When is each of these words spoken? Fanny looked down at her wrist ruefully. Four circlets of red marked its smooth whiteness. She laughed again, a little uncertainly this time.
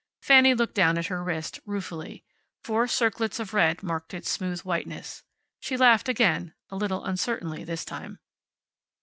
Fanny 0.23 0.55
looked 0.55 0.73
down 0.73 0.97
at 0.97 1.05
her 1.13 1.23
wrist 1.23 1.59
ruefully. 1.63 2.23
Four 2.63 2.87
circlets 2.87 3.39
of 3.39 3.53
red 3.53 3.83
marked 3.83 4.15
its 4.15 4.31
smooth 4.31 4.61
whiteness. 4.61 5.21
She 5.59 5.77
laughed 5.77 6.09
again, 6.09 6.55
a 6.71 6.75
little 6.75 7.05
uncertainly 7.05 7.63
this 7.63 7.85
time. 7.85 8.17